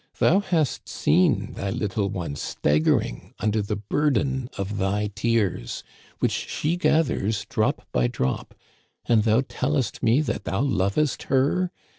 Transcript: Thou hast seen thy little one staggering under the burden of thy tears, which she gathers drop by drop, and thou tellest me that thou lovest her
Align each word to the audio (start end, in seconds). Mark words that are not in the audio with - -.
Thou 0.17 0.39
hast 0.39 0.89
seen 0.89 1.53
thy 1.53 1.69
little 1.69 2.09
one 2.09 2.35
staggering 2.35 3.35
under 3.37 3.61
the 3.61 3.75
burden 3.75 4.49
of 4.57 4.79
thy 4.79 5.11
tears, 5.13 5.83
which 6.17 6.31
she 6.31 6.75
gathers 6.75 7.45
drop 7.45 7.87
by 7.91 8.07
drop, 8.07 8.55
and 9.05 9.25
thou 9.25 9.43
tellest 9.47 10.01
me 10.01 10.19
that 10.21 10.45
thou 10.45 10.61
lovest 10.61 11.21
her 11.29 11.69